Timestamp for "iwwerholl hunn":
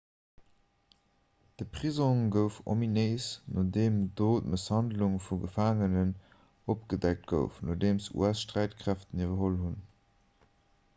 9.31-9.81